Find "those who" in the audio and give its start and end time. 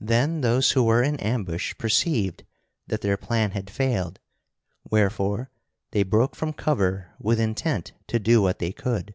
0.40-0.82